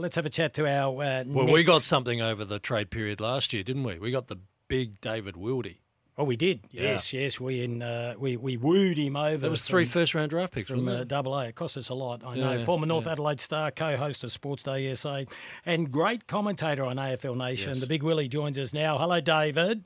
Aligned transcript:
let's 0.00 0.16
have 0.16 0.26
a 0.26 0.30
chat 0.30 0.54
to 0.54 0.66
our. 0.66 0.90
Uh, 1.02 1.24
Well, 1.26 1.44
next... 1.44 1.52
we 1.52 1.64
got 1.64 1.82
something 1.82 2.20
over 2.20 2.44
the 2.44 2.58
trade 2.58 2.90
period 2.90 3.20
last 3.20 3.52
year, 3.52 3.62
didn't 3.62 3.84
we? 3.84 3.98
We 3.98 4.10
got 4.10 4.28
the 4.28 4.36
big 4.68 5.00
David 5.00 5.34
Wildy. 5.34 5.78
Oh, 6.18 6.24
we 6.24 6.36
did. 6.36 6.60
Yes, 6.70 7.12
yes. 7.14 7.40
We 7.40 7.62
in 7.64 7.82
uh, 7.82 8.14
we 8.18 8.36
we 8.36 8.58
wooed 8.58 8.98
him 8.98 9.16
over. 9.16 9.38
That 9.38 9.50
was 9.50 9.62
three 9.62 9.84
from- 9.84 10.00
first 10.00 10.14
round 10.14 10.30
draft 10.30 10.52
picks, 10.52 10.68
from 10.68 10.86
uh, 10.86 11.00
it? 11.00 11.08
Double 11.08 11.34
A. 11.38 11.48
It 11.48 11.54
cost 11.54 11.76
us 11.78 11.88
a 11.88 11.94
lot, 11.94 12.22
I 12.24 12.36
know. 12.36 12.52
Yeah, 12.52 12.64
Former 12.64 12.86
North 12.86 13.06
yeah. 13.06 13.12
Adelaide 13.12 13.40
star, 13.40 13.70
co-host 13.70 14.22
of 14.22 14.30
Sports 14.30 14.62
Day 14.62 14.94
SA, 14.94 15.22
and 15.64 15.90
great 15.90 16.26
commentator 16.26 16.84
on 16.84 16.96
AFL 16.96 17.36
Nation. 17.36 17.70
Yes. 17.72 17.80
The 17.80 17.86
Big 17.86 18.02
Willie 18.02 18.28
joins 18.28 18.58
us 18.58 18.74
now. 18.74 18.98
Hello, 18.98 19.20
David. 19.20 19.84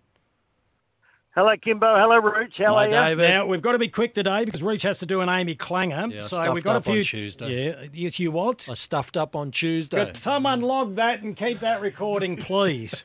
Hello, 1.37 1.53
Kymbo. 1.55 2.01
Hello, 2.01 2.17
Rooch. 2.17 2.55
How 2.57 2.73
Hi, 2.73 2.85
are 2.85 2.85
you? 2.87 2.91
David. 2.93 3.29
Now 3.29 3.45
we've 3.45 3.61
got 3.61 3.73
to 3.73 3.79
be 3.79 3.89
quick 3.89 4.15
today 4.15 4.47
because 4.47 4.63
Rooch 4.63 4.83
has 4.85 5.01
to 5.01 5.07
do 5.07 5.21
an 5.21 5.29
Amy 5.29 5.55
Clanger. 5.55 6.09
Yeah, 6.11 6.21
so 6.21 6.37
stuffed 6.39 6.55
we've 6.55 6.65
got 6.65 6.77
up 6.77 6.87
a 6.87 6.89
on 6.89 6.95
few. 6.95 7.05
Tuesday. 7.05 7.67
Yeah, 7.67 7.89
yes, 7.93 8.19
you 8.19 8.31
what? 8.31 8.67
I 8.71 8.73
stuffed 8.73 9.19
up 9.19 9.37
on 9.37 9.51
Tuesday. 9.51 10.07
Could 10.07 10.17
someone 10.17 10.63
log 10.63 10.95
that 10.95 11.21
and 11.21 11.37
keep 11.37 11.61
that 11.61 11.83
recording, 11.83 12.39
please? 12.39 13.05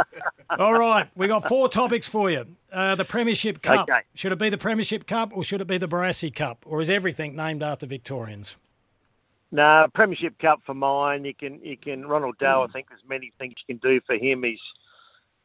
All 0.60 0.78
right, 0.78 1.08
we 1.16 1.26
got 1.26 1.48
four 1.48 1.68
topics 1.68 2.06
for 2.06 2.30
you. 2.30 2.46
Uh, 2.72 2.94
the 2.94 3.04
Premiership 3.04 3.62
Cup. 3.62 3.88
Okay. 3.88 4.02
Should 4.14 4.30
it 4.30 4.38
be 4.38 4.48
the 4.48 4.58
Premiership 4.58 5.08
Cup 5.08 5.32
or 5.34 5.42
should 5.42 5.60
it 5.60 5.66
be 5.66 5.78
the 5.78 5.88
Barassi 5.88 6.32
Cup? 6.32 6.64
Or 6.64 6.80
is 6.80 6.88
everything 6.88 7.34
named 7.34 7.64
after 7.64 7.86
Victorians? 7.86 8.58
No, 9.50 9.88
Premiership 9.92 10.38
Cup 10.38 10.60
for 10.64 10.74
mine. 10.74 11.24
You 11.24 11.34
can, 11.34 11.58
you 11.64 11.76
can. 11.76 12.06
Ronald 12.06 12.38
Dow. 12.38 12.62
I 12.62 12.68
think 12.68 12.90
there's 12.90 13.02
many 13.08 13.32
things 13.40 13.54
you 13.66 13.74
can 13.74 13.90
do 13.90 14.00
for 14.06 14.14
him. 14.14 14.44
He's, 14.44 14.60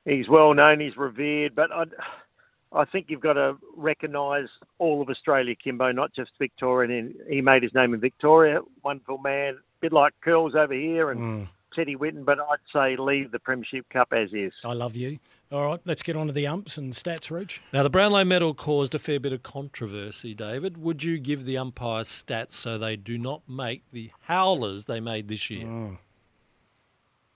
he's 0.05 0.29
well 0.29 0.53
known. 0.53 0.79
He's 0.79 0.95
revered. 0.95 1.55
But 1.55 1.71
I, 1.71 1.85
I 2.71 2.85
think 2.85 3.07
you've 3.09 3.21
got 3.21 3.33
to 3.33 3.57
recognise 3.75 4.47
all 4.77 5.01
of 5.01 5.09
Australia, 5.09 5.55
Kymbo, 5.55 5.93
not 5.95 6.13
just 6.13 6.31
Victoria. 6.37 6.99
And 6.99 7.15
he 7.29 7.41
made 7.41 7.63
his 7.63 7.73
name 7.73 7.93
in 7.93 7.99
Victoria. 7.99 8.59
Wonderful 8.83 9.19
man. 9.19 9.57
bit 9.79 9.93
like 9.93 10.13
Curls 10.21 10.53
over 10.55 10.73
here 10.73 11.11
and 11.11 11.47
Teddy 11.73 11.95
Whitten. 11.95 12.25
But 12.25 12.39
I'd 12.39 12.57
say 12.73 12.97
leave 12.97 13.31
the 13.31 13.39
Premiership 13.39 13.87
Cup 13.89 14.11
as 14.11 14.33
is. 14.33 14.53
I 14.65 14.73
love 14.73 14.95
you. 14.95 15.19
All 15.49 15.63
right, 15.63 15.79
let's 15.85 16.03
get 16.03 16.17
on 16.17 16.27
to 16.27 16.33
the 16.33 16.45
umps 16.45 16.77
and 16.77 16.91
stats, 16.91 17.31
Rooch. 17.31 17.61
Now, 17.71 17.81
the 17.81 17.89
Brownlow 17.89 18.25
medal 18.25 18.53
caused 18.53 18.93
a 18.93 18.99
fair 18.99 19.17
bit 19.17 19.31
of 19.31 19.43
controversy, 19.43 20.33
David. 20.33 20.77
Would 20.77 21.03
you 21.03 21.19
give 21.19 21.45
the 21.45 21.57
umpires 21.57 22.09
stats 22.09 22.51
so 22.51 22.77
they 22.77 22.97
do 22.97 23.17
not 23.17 23.43
make 23.47 23.83
the 23.93 24.11
howlers 24.27 24.87
they 24.87 24.99
made 24.99 25.29
this 25.29 25.49
year? 25.49 25.97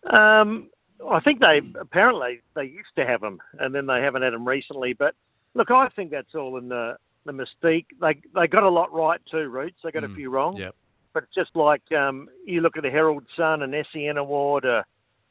Um, 0.09 0.69
I 1.09 1.19
think 1.21 1.39
they 1.39 1.61
apparently 1.79 2.41
they 2.53 2.65
used 2.65 2.93
to 2.97 3.05
have 3.05 3.21
them, 3.21 3.39
and 3.59 3.73
then 3.73 3.85
they 3.85 4.01
haven't 4.01 4.23
had 4.23 4.33
them 4.33 4.45
recently. 4.45 4.91
But 4.91 5.15
look, 5.53 5.71
I 5.71 5.89
think 5.89 6.11
that's 6.11 6.35
all 6.35 6.57
in 6.57 6.69
the 6.69 6.97
the 7.25 7.31
mystique. 7.31 7.85
They 7.99 8.19
they 8.33 8.47
got 8.47 8.63
a 8.63 8.69
lot 8.69 8.91
right 8.93 9.21
too, 9.29 9.49
Rooch. 9.49 9.73
They 9.83 9.91
got 9.91 10.03
a 10.03 10.09
few 10.09 10.29
wrong. 10.29 10.57
Yep. 10.57 10.75
But 11.13 11.23
it's 11.23 11.35
just 11.35 11.55
like 11.55 11.81
um, 11.91 12.29
you 12.45 12.61
look 12.61 12.77
at 12.77 12.83
the 12.83 12.89
Herald 12.89 13.25
Sun, 13.35 13.61
an 13.63 13.73
SEN 13.91 14.17
award, 14.17 14.65
uh, 14.65 14.83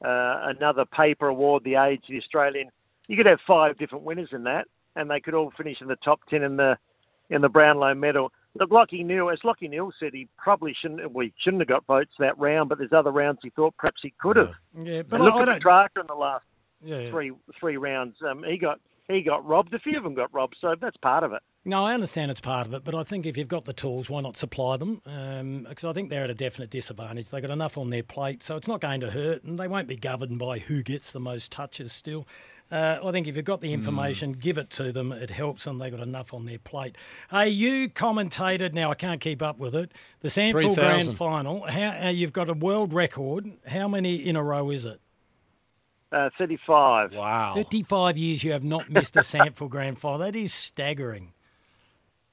uh, 0.05 0.41
another 0.57 0.85
paper 0.85 1.29
award, 1.29 1.65
the 1.65 1.77
Age, 1.77 2.03
the 2.09 2.19
Australian. 2.19 2.69
You 3.09 3.17
could 3.17 3.27
have 3.27 3.41
five 3.47 3.79
different 3.79 4.05
winners 4.05 4.29
in 4.33 4.45
that, 4.45 4.69
and 4.95 5.11
they 5.11 5.21
could 5.21 5.35
all 5.35 5.51
finish 5.57 5.79
in 5.81 5.89
the 5.89 5.97
top 5.97 6.21
ten 6.29 6.43
in 6.43 6.57
the 6.57 6.77
in 7.31 7.41
the 7.41 7.49
Brownlow 7.49 7.95
medal. 7.95 8.31
Look, 8.59 8.71
Lachie 8.71 9.05
Neale, 9.07 9.31
as 9.31 9.39
Lachie 9.45 9.71
Neale 9.71 9.93
said, 10.01 10.13
he 10.13 10.29
probably 10.37 10.75
shouldn't. 10.81 11.13
We 11.15 11.33
shouldn't 11.43 11.61
have 11.63 11.69
got 11.69 11.87
votes 11.87 12.13
that 12.19 12.37
round, 12.39 12.69
but 12.69 12.79
there's 12.79 12.93
other 12.93 13.13
rounds 13.13 13.39
he 13.43 13.51
thought 13.51 13.77
perhaps 13.79 14.01
he 14.03 14.13
could 14.21 14.37
have. 14.37 14.53
Yeah, 14.77 15.03
But 15.03 15.19
but 15.19 15.21
look 15.21 15.35
I, 15.35 15.39
I 15.53 15.57
at 15.57 15.63
don't. 15.63 15.91
In 16.03 16.07
the 16.09 16.15
last 16.15 16.45
Yeah. 16.85 17.11
three 17.11 17.33
three 17.59 17.77
rounds. 17.77 18.17
Um, 18.29 18.43
he 18.45 18.59
got 18.59 18.81
he 19.11 19.23
got 19.23 19.47
robbed. 19.47 19.75
A 19.75 19.79
few 19.79 19.97
of 19.97 20.05
them 20.05 20.15
got 20.15 20.33
robbed, 20.33 20.57
so 20.61 20.75
that's 20.81 20.97
part 20.99 21.25
of 21.25 21.33
it. 21.33 21.43
No, 21.65 21.85
I 21.85 21.93
understand 21.93 22.31
it's 22.31 22.41
part 22.41 22.67
of 22.67 22.73
it, 22.73 22.85
but 22.85 22.95
I 22.95 23.03
think 23.03 23.27
if 23.27 23.37
you've 23.37 23.49
got 23.49 23.67
the 23.67 23.75
tools, 23.75 24.09
why 24.09 24.23
not 24.23 24.37
supply 24.37 24.79
them? 24.79 25.03
Because 25.69 25.85
I 25.85 25.93
think 25.93 26.09
they're 26.09 26.25
at 26.25 26.31
a 26.31 26.35
definite 26.35 26.71
disadvantage. 26.71 27.29
They've 27.29 27.43
got 27.43 27.51
enough 27.51 27.77
on 27.77 27.91
their 27.91 28.03
plate, 28.03 28.43
so 28.43 28.57
it's 28.57 28.69
not 28.69 28.81
going 28.81 29.01
to 29.01 29.11
hurt, 29.11 29.45
and 29.45 29.59
they 29.59 29.69
won't 29.69 29.87
be 29.87 29.97
governed 29.97 30.39
by 30.39 30.61
who 30.61 30.83
gets 30.83 31.11
the 31.13 31.21
most 31.21 31.53
touches 31.53 31.93
still. 31.93 32.27
Uh, 32.71 33.01
I 33.05 33.11
think 33.11 33.27
if 33.27 33.37
you've 33.37 33.45
got 33.45 33.61
the 33.61 33.73
information, 33.73 34.33
give 34.33 34.57
it 34.57 34.71
to 34.71 34.93
them. 34.93 35.11
It 35.11 35.31
helps 35.31 35.65
them. 35.65 35.79
They've 35.79 35.91
got 35.91 36.01
enough 36.01 36.33
on 36.33 36.47
their 36.47 36.59
plate. 36.59 36.97
Hey, 37.29 37.49
you 37.49 37.89
commentated, 37.89 38.73
now 38.73 38.91
I 38.91 38.95
can't 38.95 39.21
keep 39.21 39.43
up 39.43 39.59
with 39.59 39.75
it, 39.75 39.93
the 40.21 40.29
SANFL 40.29 40.53
3,000. 40.53 40.75
Grand 40.77 41.17
Final. 41.17 41.67
How, 41.67 42.07
uh, 42.07 42.09
you've 42.11 42.33
got 42.33 42.49
a 42.49 42.55
world 42.55 42.93
record. 42.93 43.51
How 43.67 43.89
many 43.89 44.15
in 44.15 44.37
a 44.37 44.45
row 44.45 44.71
is 44.71 44.85
it? 44.85 45.01
Uh, 46.13 46.29
Thirty-five. 46.37 47.13
Wow. 47.13 47.53
35 47.55 48.19
years 48.19 48.43
you 48.43 48.51
have 48.53 48.65
not 48.65 48.91
missed 48.91 49.17
a 49.17 49.21
SANFL 49.21 49.69
Grand 49.69 49.99
Final. 49.99 50.19
That 50.19 50.35
is 50.35 50.53
staggering. 50.53 51.33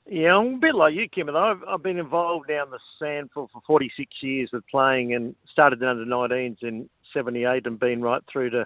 Yeah, 0.09 0.38
I'm 0.38 0.55
a 0.55 0.57
bit 0.57 0.73
like 0.73 0.95
you, 0.95 1.07
Kym. 1.09 1.35
I've, 1.35 1.61
I've 1.67 1.83
been 1.83 1.99
involved 1.99 2.47
down 2.47 2.71
the 2.71 2.79
SANFL 2.99 3.49
for 3.51 3.61
46 3.67 4.09
years 4.21 4.49
with 4.53 4.65
playing 4.67 5.13
and 5.13 5.35
started 5.51 5.81
in 5.81 5.88
under 5.88 6.05
19s 6.05 6.63
in 6.63 6.89
78 7.13 7.65
and 7.67 7.79
been 7.79 8.01
right 8.01 8.21
through 8.31 8.51
to, 8.51 8.65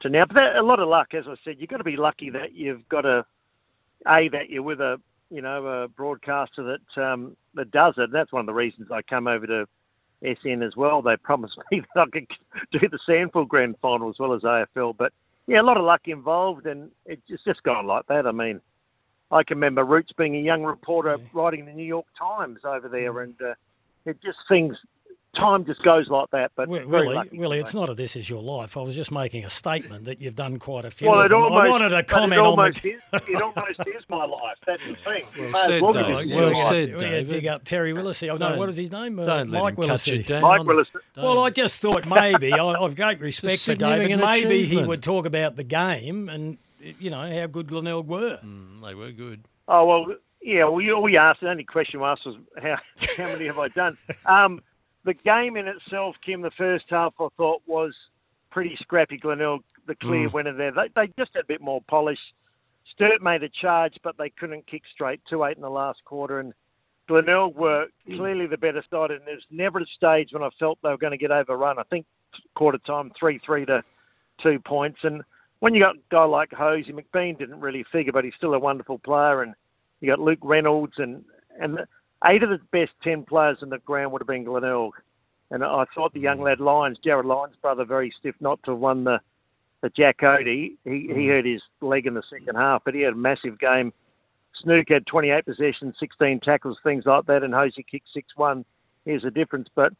to 0.00 0.08
now. 0.08 0.24
But 0.26 0.34
that, 0.34 0.56
a 0.56 0.62
lot 0.62 0.78
of 0.78 0.88
luck, 0.88 1.14
as 1.14 1.24
I 1.26 1.34
said. 1.44 1.56
You've 1.58 1.70
got 1.70 1.78
to 1.78 1.84
be 1.84 1.96
lucky 1.96 2.30
that 2.30 2.54
you've 2.54 2.88
got 2.88 3.04
a, 3.04 3.26
A, 4.06 4.28
that 4.28 4.50
you're 4.50 4.62
with 4.62 4.80
a, 4.80 5.00
you 5.30 5.42
know, 5.42 5.66
a 5.66 5.88
broadcaster 5.88 6.78
that 6.96 7.02
um, 7.02 7.36
that 7.54 7.70
does 7.70 7.94
it. 7.98 8.10
That's 8.12 8.32
one 8.32 8.40
of 8.40 8.46
the 8.46 8.54
reasons 8.54 8.88
I 8.92 9.02
come 9.02 9.26
over 9.26 9.46
to 9.46 9.66
SEN 10.22 10.62
as 10.62 10.76
well. 10.76 11.02
They 11.02 11.16
promised 11.16 11.58
me 11.70 11.82
that 11.94 12.00
I 12.00 12.10
could 12.10 12.26
do 12.72 12.88
the 12.88 12.98
SANFL 13.08 13.48
Grand 13.48 13.76
Final 13.80 14.10
as 14.10 14.16
well 14.18 14.34
as 14.34 14.42
AFL. 14.42 14.96
But, 14.96 15.12
yeah, 15.46 15.60
a 15.60 15.62
lot 15.62 15.76
of 15.76 15.84
luck 15.84 16.02
involved, 16.06 16.66
and 16.66 16.90
it's 17.06 17.22
just, 17.28 17.44
just 17.44 17.62
gone 17.62 17.86
like 17.86 18.06
that. 18.08 18.26
I 18.26 18.32
mean, 18.32 18.60
I 19.30 19.42
can 19.42 19.58
remember 19.58 19.84
Rooch 19.84 20.10
being 20.16 20.36
a 20.36 20.40
young 20.40 20.62
reporter 20.62 21.18
writing 21.34 21.66
the 21.66 21.72
New 21.72 21.84
York 21.84 22.06
Times 22.18 22.60
over 22.64 22.88
there, 22.88 23.20
and 23.20 23.34
uh, 23.40 23.54
it 24.06 24.18
just 24.22 24.38
things. 24.48 24.76
Time 25.38 25.64
just 25.64 25.82
goes 25.82 26.08
like 26.08 26.30
that. 26.32 26.50
But 26.56 26.64
Wi- 26.66 26.84
very 26.84 27.06
Willie, 27.06 27.14
lucky, 27.14 27.38
Willie, 27.38 27.58
it's 27.60 27.72
not 27.74 27.88
a 27.88 27.94
this 27.94 28.16
is 28.16 28.28
your 28.28 28.42
life. 28.42 28.76
I 28.76 28.82
was 28.82 28.94
just 28.94 29.12
making 29.12 29.44
a 29.44 29.48
statement 29.50 30.04
that 30.06 30.20
you've 30.20 30.34
done 30.34 30.58
quite 30.58 30.84
a 30.84 30.90
few. 30.90 31.08
Well, 31.08 31.20
of 31.20 31.26
it 31.26 31.32
almost, 31.32 31.52
I 31.62 31.68
wanted 31.70 31.88
to 31.90 32.02
comment 32.02 32.32
it 32.40 32.44
on 32.44 32.56
the. 32.56 32.68
is. 32.88 33.22
It 33.28 33.42
almost 33.42 33.80
is 33.86 34.02
my 34.08 34.24
life. 34.24 34.56
That's 34.66 34.86
the 34.86 34.94
thing. 34.96 35.24
Well 35.38 35.50
May 35.50 35.58
said, 35.66 35.82
well 35.82 35.92
Dave. 35.92 36.04
it 36.04 36.08
is 36.08 36.32
Well 36.32 36.44
your 36.44 36.54
life. 36.54 36.68
said, 36.68 36.88
we 36.88 36.92
had 36.92 37.00
to 37.00 37.08
David. 37.10 37.28
dig 37.28 37.46
up 37.46 37.64
Terry 37.64 37.92
Willesee. 37.92 38.28
Oh, 38.30 38.36
no, 38.36 38.56
what 38.56 38.68
is 38.68 38.76
his 38.76 38.90
name? 38.90 39.18
Uh, 39.18 39.26
Don't 39.26 39.50
let 39.50 39.62
Mike 39.62 39.78
him 39.78 39.86
cut 39.88 40.06
you 40.06 40.18
Willesee. 40.24 40.40
Mike 40.40 40.64
Willis. 40.64 40.88
Well, 41.16 41.38
I 41.40 41.50
just 41.50 41.80
thought 41.80 42.06
maybe 42.06 42.52
I, 42.52 42.58
I've 42.66 42.96
great 42.96 43.20
respect 43.20 43.60
for 43.60 43.74
David. 43.74 44.10
significant 44.10 44.20
Maybe 44.48 44.64
he 44.64 44.82
would 44.82 45.02
talk 45.02 45.24
about 45.26 45.56
the 45.56 45.64
game 45.64 46.28
and 46.28 46.58
you 46.98 47.10
know 47.10 47.20
how 47.40 47.46
good 47.46 47.68
Glenelg 47.68 48.06
were. 48.08 48.38
Mm, 48.44 48.82
they 48.84 48.94
were 48.94 49.12
good. 49.12 49.44
Oh 49.68 49.84
well, 49.86 50.16
yeah. 50.40 50.64
Well, 50.64 50.80
you, 50.80 50.94
all 50.94 51.08
you 51.08 51.18
asked, 51.18 51.40
the 51.40 51.50
only 51.50 51.64
question 51.64 52.00
you 52.00 52.06
asked 52.06 52.24
was 52.26 52.36
how 52.62 52.76
how 53.16 53.24
many 53.32 53.46
have 53.46 53.58
I 53.58 53.68
done? 53.68 53.96
Um, 54.26 54.62
the 55.08 55.14
game 55.14 55.56
in 55.56 55.66
itself, 55.66 56.16
Kym, 56.26 56.42
the 56.42 56.50
first 56.50 56.84
half 56.90 57.14
I 57.18 57.28
thought 57.38 57.62
was 57.66 57.94
pretty 58.50 58.76
scrappy. 58.78 59.16
Glenelg, 59.16 59.62
the 59.86 59.94
clear 59.94 60.28
mm. 60.28 60.32
winner 60.34 60.52
there. 60.52 60.70
They 60.70 60.88
they 60.94 61.06
just 61.18 61.30
had 61.34 61.44
a 61.44 61.46
bit 61.46 61.62
more 61.62 61.80
polish. 61.88 62.18
Sturt 62.92 63.22
made 63.22 63.42
a 63.42 63.48
charge, 63.48 63.94
but 64.04 64.18
they 64.18 64.28
couldn't 64.28 64.66
kick 64.66 64.82
straight. 64.92 65.22
Two 65.28 65.44
eight 65.44 65.56
in 65.56 65.62
the 65.62 65.70
last 65.70 66.04
quarter, 66.04 66.40
and 66.40 66.52
Glenelg 67.08 67.56
were 67.56 67.86
mm. 68.06 68.18
clearly 68.18 68.46
the 68.46 68.58
better 68.58 68.84
side. 68.90 69.10
And 69.10 69.22
there's 69.24 69.46
never 69.50 69.78
a 69.78 69.86
stage 69.96 70.28
when 70.32 70.42
I 70.42 70.50
felt 70.58 70.78
they 70.82 70.90
were 70.90 70.98
going 70.98 71.12
to 71.12 71.16
get 71.16 71.30
overrun. 71.30 71.78
I 71.78 71.84
think 71.84 72.04
quarter 72.54 72.78
time 72.86 73.10
three 73.18 73.40
three 73.46 73.64
to 73.64 73.82
two 74.42 74.58
points. 74.60 74.98
And 75.04 75.22
when 75.60 75.74
you 75.74 75.80
got 75.80 75.96
a 75.96 76.00
guy 76.10 76.24
like 76.24 76.52
Hosie, 76.52 76.92
McBean 76.92 77.38
didn't 77.38 77.60
really 77.60 77.84
figure, 77.90 78.12
but 78.12 78.24
he's 78.24 78.34
still 78.36 78.52
a 78.52 78.58
wonderful 78.58 78.98
player. 78.98 79.40
And 79.40 79.54
you 80.00 80.10
got 80.10 80.20
Luke 80.20 80.40
Reynolds 80.42 80.98
and 80.98 81.24
and 81.58 81.78
eight 82.26 82.42
of 82.42 82.50
the 82.50 82.60
best 82.72 82.92
ten 83.02 83.24
players 83.24 83.58
in 83.62 83.68
the 83.68 83.78
ground 83.78 84.12
would 84.12 84.22
have 84.22 84.28
been 84.28 84.44
Glenelg. 84.44 84.94
And 85.50 85.64
I 85.64 85.84
thought 85.94 86.12
the 86.12 86.20
young 86.20 86.38
mm. 86.38 86.44
lad 86.44 86.60
Lyons, 86.60 86.98
Jarryd 87.04 87.24
Lyons' 87.24 87.56
brother, 87.60 87.84
very 87.84 88.12
stiff 88.18 88.34
not 88.40 88.62
to 88.64 88.72
have 88.72 88.80
won 88.80 89.04
the 89.04 89.20
the 89.80 89.90
Jack 89.90 90.18
Oatey. 90.18 90.72
He 90.84 90.90
he 90.90 91.08
mm. 91.08 91.28
hurt 91.28 91.46
his 91.46 91.62
leg 91.80 92.06
in 92.06 92.14
the 92.14 92.22
second 92.30 92.56
half, 92.56 92.82
but 92.84 92.94
he 92.94 93.00
had 93.00 93.14
a 93.14 93.16
massive 93.16 93.58
game. 93.58 93.92
Snook 94.62 94.88
had 94.88 95.06
28 95.06 95.46
possessions, 95.46 95.94
16 96.00 96.40
tackles, 96.40 96.78
things 96.82 97.04
like 97.06 97.26
that, 97.26 97.44
and 97.44 97.54
Hosie 97.54 97.84
kicked 97.88 98.08
6-1. 98.36 98.64
Here's 99.04 99.22
the 99.22 99.30
difference. 99.30 99.68
But 99.72 99.92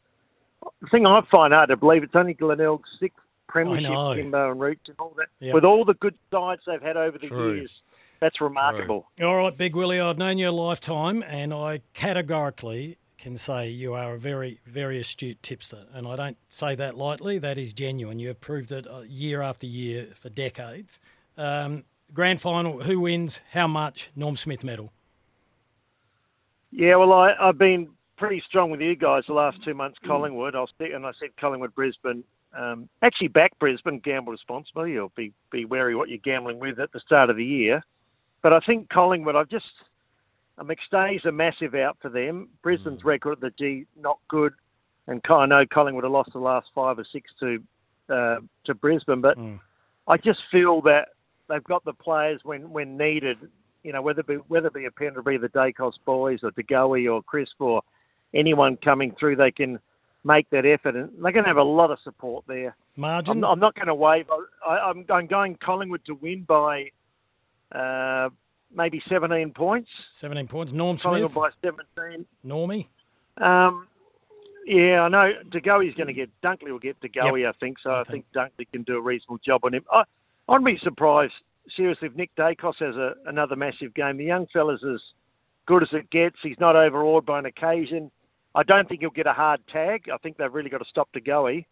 the 0.81 0.89
thing 0.91 1.07
I 1.07 1.21
find 1.31 1.53
hard 1.53 1.69
to 1.69 1.77
believe, 1.77 2.03
it's 2.03 2.17
only 2.17 2.35
Glenelg's 2.35 2.89
sixth 2.99 3.21
premiership. 3.49 3.91
Kymbo 3.91 4.51
and 4.51 4.61
Rooch 4.61 4.89
and 4.89 4.97
all 4.99 5.15
that. 5.17 5.29
Yep. 5.41 5.55
With 5.55 5.65
all 5.65 5.85
the 5.85 5.95
good 5.95 6.17
sides 6.31 6.63
they've 6.67 6.83
had 6.83 6.97
over 6.97 7.19
the 7.19 7.29
True. 7.29 7.55
years, 7.55 7.71
that's 8.21 8.41
remarkable. 8.41 9.07
All 9.23 9.37
right, 9.37 9.57
Big 9.57 9.77
Willie, 9.77 10.01
I've 10.01 10.19
known 10.19 10.39
you 10.39 10.49
a 10.49 10.51
lifetime, 10.51 11.23
and 11.23 11.53
I 11.53 11.83
categorically 11.95 12.99
can 13.19 13.37
say 13.37 13.69
you 13.69 13.95
are 13.95 14.15
a 14.15 14.19
very, 14.19 14.61
very 14.65 15.01
astute 15.01 15.43
tipster. 15.43 15.85
And 15.93 16.07
I 16.07 16.17
don't 16.17 16.37
say 16.49 16.75
that 16.77 16.97
lightly, 16.97 17.39
that 17.39 17.59
is 17.59 17.73
genuine. 17.73 18.19
You 18.19 18.29
have 18.29 18.41
proved 18.41 18.71
it 18.73 18.87
uh, 18.87 19.01
year 19.01 19.43
after 19.43 19.67
year 19.67 20.09
for 20.15 20.29
decades. 20.29 21.01
Um, 21.37 21.85
grand 22.15 22.41
final, 22.41 22.83
who 22.83 23.01
wins, 23.01 23.41
how 23.53 23.67
much, 23.67 24.11
Norm 24.15 24.37
Smith 24.37 24.63
medal? 24.63 24.93
Yeah, 26.71 26.97
well, 26.97 27.13
I, 27.13 27.35
I've 27.41 27.59
been 27.59 27.89
pretty 28.17 28.43
strong 28.47 28.71
with 28.71 28.81
you 28.81 28.95
guys 28.95 29.25
the 29.27 29.35
last 29.35 29.63
two 29.65 29.75
months. 29.75 29.99
Collingwood, 30.05 30.55
I'll 30.55 30.67
stick, 30.67 30.93
and 30.95 31.07
I 31.07 31.13
said 31.19 31.31
Collingwood, 31.41 31.75
Brisbane. 31.75 32.25
Um, 32.57 32.89
actually, 33.03 33.29
back 33.29 33.59
Brisbane, 33.59 34.01
gamble 34.01 34.33
responsibly. 34.33 34.93
You'll 34.93 35.13
be 35.17 35.33
be 35.51 35.65
wary 35.65 35.95
what 35.95 36.09
you're 36.09 36.19
gambling 36.19 36.59
with 36.59 36.79
at 36.79 36.93
the 36.93 37.01
start 37.01 37.31
of 37.31 37.37
the 37.37 37.45
year. 37.45 37.83
But 38.43 38.53
I 38.53 38.61
think 38.61 38.89
Collingwood, 38.89 39.37
I've 39.37 39.49
just 39.49 39.67
McStay's 40.61 41.25
a 41.25 41.33
massive 41.33 41.75
out 41.75 41.97
for 42.01 42.09
them. 42.09 42.49
Brisbane's 42.63 43.05
record 43.05 43.33
at 43.33 43.41
the 43.41 43.51
G 43.59 43.87
not 44.01 44.19
good. 44.29 44.53
and 45.07 45.21
I 45.29 45.47
know 45.47 45.65
Collingwood 45.73 46.05
have 46.05 46.13
lost 46.13 46.33
the 46.33 46.39
last 46.39 46.69
five 46.75 46.99
or 46.99 47.07
six 47.13 47.31
to 47.41 47.63
uh, 48.09 48.39
to 48.65 48.75
Brisbane, 48.75 49.21
but 49.21 49.37
Mm. 49.39 49.61
I 50.07 50.17
just 50.17 50.41
feel 50.51 50.81
that 50.83 51.09
they've 51.49 51.63
got 51.65 51.85
the 51.85 51.93
players 51.93 52.41
when, 52.43 52.71
when 52.71 52.97
needed. 52.97 53.37
You 53.85 53.93
know, 53.93 54.03
whether 54.03 54.21
it 54.21 54.27
be 54.27 54.35
whether 54.35 54.69
it 54.69 54.75
be 54.75 54.87
a 54.87 54.91
Pendlebury, 54.91 55.39
the 55.39 55.49
Daicos 55.49 55.93
boys, 56.05 56.41
or 56.43 56.51
De 56.51 56.63
Goey 56.63 57.07
or 57.13 57.23
Crisp 57.23 57.61
or 57.61 57.83
anyone 58.35 58.77
coming 58.79 59.15
through, 59.19 59.37
they 59.37 59.51
can 59.51 59.79
make 60.25 60.51
that 60.51 60.67
effort, 60.67 60.97
and 60.97 61.11
they're 61.23 61.33
going 61.33 61.45
to 61.45 61.49
have 61.49 61.57
a 61.57 61.63
lot 61.63 61.91
of 61.91 61.99
support 62.03 62.45
there. 62.49 62.75
Margin. 62.97 63.45
I'm, 63.45 63.53
I'm 63.53 63.61
not 63.61 63.75
going 63.75 63.87
to 63.87 63.95
wave. 63.95 64.27
I, 64.67 64.79
I'm, 64.79 65.05
I'm 65.11 65.27
going 65.27 65.57
Collingwood 65.57 66.05
to 66.07 66.15
win 66.15 66.43
by 66.43 66.91
uh, 67.73 68.29
maybe 68.75 69.03
17 69.09 69.53
points. 69.53 69.89
17 70.11 70.47
points. 70.49 70.73
Norm 70.73 70.99
Smith. 70.99 71.35
by 71.35 71.51
17. 71.63 72.27
Normie. 72.45 72.87
Um, 73.37 73.87
yeah, 74.67 75.03
I 75.03 75.09
know 75.09 75.33
De 75.51 75.61
Goey's 75.61 75.95
going 75.95 76.09
to 76.09 76.13
get 76.13 76.31
Dunkley 76.43 76.71
will 76.71 76.79
get 76.79 77.01
De 77.01 77.09
Goey, 77.09 77.49
I 77.49 77.53
think. 77.53 77.79
So 77.83 77.91
I 77.91 78.01
I, 78.01 78.05
think. 78.05 78.27
think. 78.33 78.51
Dunkley 78.53 78.71
can 78.71 78.83
do 78.83 78.97
a 78.97 79.01
reasonable 79.01 79.39
job 79.39 79.65
on 79.65 79.75
him. 79.75 79.85
I, 79.91 80.03
I'd 80.49 80.65
be 80.65 80.79
surprised 80.83 81.33
seriously 81.77 82.09
if 82.09 82.17
Nick 82.17 82.35
Daicos 82.37 82.75
has 82.81 82.97
a, 82.97 83.15
another 83.27 83.57
massive 83.57 83.95
game. 83.95 84.17
The 84.17 84.25
young 84.25 84.47
fella's 84.53 84.83
as 84.85 85.01
good 85.67 85.83
as 85.83 85.89
it 85.93 86.11
gets. 86.11 86.37
He's 86.43 86.59
not 86.59 86.77
overawed 86.77 87.25
by 87.25 87.39
an 87.39 87.47
occasion. 87.47 88.11
I 88.55 88.63
don't 88.63 88.89
think 88.89 89.01
he'll 89.01 89.11
get 89.11 89.27
a 89.27 89.33
hard 89.33 89.61
tag. 89.73 90.09
I 90.13 90.17
think 90.19 90.37
they've 90.37 90.53
really 90.53 90.71
got 90.71 90.79
to 90.79 90.87
stop 90.89 91.09
De 91.13 91.21
Goey. 91.21 91.67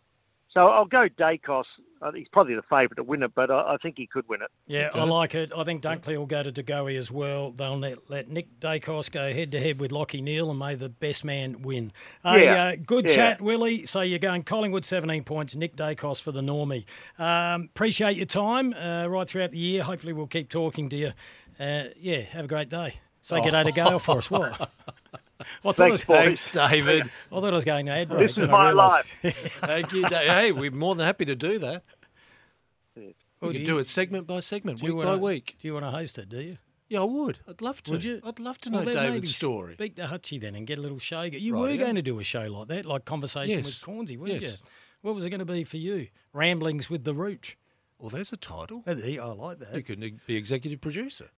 So 0.57 0.69
I'll 0.69 0.87
go 0.87 1.07
Daicos. 1.19 1.65
Uh, 2.01 2.13
he's 2.13 2.29
probably 2.33 2.55
the 2.55 2.63
favourite 2.63 2.97
to 2.97 3.03
win 3.03 3.23
it, 3.23 3.33
but 3.35 3.51
I, 3.51 3.75
I 3.75 3.77
think 3.83 3.97
he 3.99 4.07
could 4.07 4.27
win 4.27 4.41
it. 4.41 4.51
Yeah, 4.67 4.89
I 4.95 5.05
like 5.05 5.35
it. 5.35 5.53
I 5.55 5.65
think 5.65 5.83
Dunkley 5.83 6.17
will 6.17 6.25
go 6.25 6.43
to 6.43 6.51
De 6.51 6.63
Goey 6.63 6.97
as 6.97 7.11
well. 7.11 7.51
They'll 7.51 7.77
let, 7.79 8.09
let 8.09 8.29
Nick 8.29 8.59
Daicos 8.59 9.11
go 9.11 9.35
head 9.35 9.53
to 9.53 9.61
head 9.61 9.79
with 9.79 9.91
Lachie 9.91 10.23
Neale 10.23 10.49
and 10.49 10.59
may 10.59 10.75
the 10.75 10.89
best 10.89 11.25
man 11.25 11.61
win. 11.61 11.93
Hey, 12.23 12.45
Yeah, 12.45 12.65
uh, 12.65 12.77
good 12.87 13.11
yeah. 13.11 13.15
chat, 13.15 13.43
Willie. 13.43 13.85
So 13.85 14.01
you're 14.01 14.19
going 14.19 14.45
Collingwood 14.45 14.87
17 14.87 15.25
points, 15.25 15.55
Nick 15.55 15.77
Daicos 15.77 16.23
for 16.23 16.33
the 16.33 16.41
Normie. 16.41 16.87
Um, 17.19 17.65
appreciate 17.75 18.17
your 18.17 18.25
time 18.25 18.73
uh, 18.73 19.07
right 19.09 19.29
throughout 19.29 19.51
the 19.51 19.59
year. 19.59 19.83
Hopefully 19.83 20.15
we'll 20.15 20.27
keep 20.27 20.49
talking 20.49 20.89
to 20.89 20.97
you. 20.97 21.13
Uh, 21.61 21.85
yeah, 22.01 22.21
have 22.21 22.47
a 22.47 22.49
great 22.49 22.71
day. 22.71 22.95
Say 23.21 23.43
good 23.43 23.51
day 23.51 23.65
to 23.65 23.73
Gail 23.73 23.99
for 23.99 24.19
us. 24.19 24.31
What? 24.31 24.71
I 25.65 25.73
thought, 25.73 25.77
Thanks, 25.77 26.03
it 26.03 26.07
boys. 26.07 26.17
Thanks, 26.47 26.49
David. 26.53 27.03
I 27.33 27.41
thought 27.41 27.53
I 27.53 27.57
was 27.57 27.65
going 27.65 27.87
to 27.87 27.93
ad 27.93 28.09
break. 28.09 28.29
This 28.35 28.39
is 28.45 28.49
my 28.51 28.71
life. 28.73 29.11
Thank 29.23 29.93
you, 29.93 30.03
Dave. 30.09 30.31
Hey, 30.31 30.53
we're 30.53 30.71
more 30.71 30.95
than 30.95 31.05
happy 31.07 31.25
to 31.25 31.35
do 31.35 31.59
that. 31.61 31.83
Well, 32.97 33.05
We 33.41 33.49
do 33.49 33.53
could 33.53 33.61
you- 33.61 33.67
do 33.67 33.79
it 33.79 33.89
segment 33.89 34.27
by 34.27 34.41
segment, 34.41 34.83
week 34.83 34.93
by 34.93 35.05
wanna- 35.05 35.19
week. 35.19 35.57
Do 35.61 35.69
you 35.69 35.75
want 35.75 35.85
to 35.85 35.91
host 35.91 36.19
it, 36.19 36.29
do 36.29 36.41
you? 36.41 36.59
Yeah, 36.89 37.01
I 37.01 37.05
would. 37.05 37.41
I'd 37.49 37.61
love 37.63 37.83
to. 37.85 37.91
Would 37.93 38.05
you? 38.05 38.21
I'd 38.25 38.39
love 38.39 38.59
to 38.61 38.71
know 38.71 38.79
then 38.85 38.95
maybe 38.95 39.07
David's 39.09 39.35
story. 39.35 39.75
Speak 39.75 39.97
to 39.97 40.03
Hutchie 40.05 40.41
then 40.41 40.55
and 40.55 40.67
get 40.69 40.79
a 40.79 40.81
little 40.81 41.01
show. 41.01 41.23
You 41.23 41.55
Right, 41.55 41.61
were 41.61 41.71
yeah. 41.71 41.77
going 41.79 41.97
to 41.97 42.03
do 42.03 42.21
a 42.21 42.25
show 42.25 42.47
like 42.47 42.69
that, 42.69 42.87
like 42.87 43.05
conversation 43.05 43.57
Yes. 43.57 43.65
with 43.67 43.83
Cornsey, 43.83 44.17
weren't 44.17 44.35
Yes. 44.35 44.43
you? 44.43 44.53
What 45.03 45.17
was 45.17 45.25
it 45.25 45.31
going 45.31 45.41
to 45.41 45.45
be 45.45 45.65
for 45.65 45.79
you? 45.79 46.09
Ramblings 46.33 46.89
with 46.89 47.03
the 47.03 47.13
Rooch. 47.13 47.57
Well, 47.99 48.11
there's 48.11 48.33
a 48.33 48.37
title. 48.37 48.85
I 48.87 48.93
like 48.93 49.59
that. 49.59 49.75
You 49.75 49.83
could 49.83 50.21
be 50.27 50.37
executive 50.37 50.81
producer. 50.81 51.29